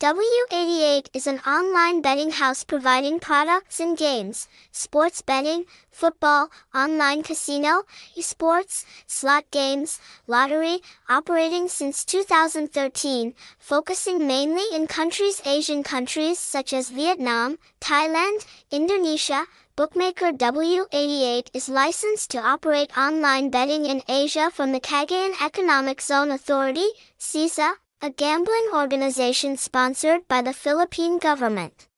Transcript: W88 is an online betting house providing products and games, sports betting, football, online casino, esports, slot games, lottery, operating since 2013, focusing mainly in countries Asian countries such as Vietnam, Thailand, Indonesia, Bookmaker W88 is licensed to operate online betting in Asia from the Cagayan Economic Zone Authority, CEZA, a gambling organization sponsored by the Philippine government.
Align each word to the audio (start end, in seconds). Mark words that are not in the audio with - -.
W88 0.00 1.10
is 1.12 1.26
an 1.26 1.40
online 1.40 2.00
betting 2.00 2.30
house 2.30 2.64
providing 2.64 3.20
products 3.20 3.78
and 3.80 3.98
games, 3.98 4.48
sports 4.72 5.20
betting, 5.20 5.66
football, 5.90 6.48
online 6.74 7.22
casino, 7.22 7.82
esports, 8.16 8.86
slot 9.06 9.44
games, 9.50 10.00
lottery, 10.26 10.80
operating 11.10 11.68
since 11.68 12.02
2013, 12.06 13.34
focusing 13.58 14.26
mainly 14.26 14.64
in 14.74 14.86
countries 14.86 15.42
Asian 15.44 15.82
countries 15.82 16.38
such 16.38 16.72
as 16.72 16.88
Vietnam, 16.88 17.58
Thailand, 17.78 18.46
Indonesia, 18.70 19.44
Bookmaker 19.76 20.32
W88 20.32 21.50
is 21.52 21.68
licensed 21.68 22.30
to 22.30 22.38
operate 22.38 22.96
online 22.96 23.50
betting 23.50 23.84
in 23.84 24.00
Asia 24.08 24.50
from 24.50 24.72
the 24.72 24.80
Cagayan 24.80 25.34
Economic 25.44 26.00
Zone 26.00 26.30
Authority, 26.30 26.88
CEZA, 27.18 27.74
a 28.02 28.08
gambling 28.08 28.70
organization 28.72 29.58
sponsored 29.58 30.26
by 30.26 30.40
the 30.40 30.54
Philippine 30.54 31.18
government. 31.18 31.89